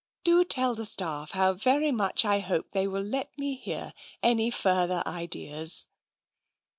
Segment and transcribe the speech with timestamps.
[0.23, 3.93] Do tell the staff how very much I hope they will let me hear
[4.23, 5.85] any further ideas."